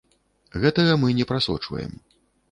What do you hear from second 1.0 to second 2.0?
мы не прасочваем.